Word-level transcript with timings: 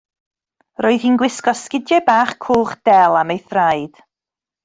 Roedd 0.83 1.03
hi'n 1.07 1.19
gwisgo 1.21 1.53
sgidiau 1.59 2.01
bach 2.09 2.33
coch 2.47 2.73
del 2.89 3.19
am 3.21 3.35
ei 3.35 3.41
thraed. 3.51 4.03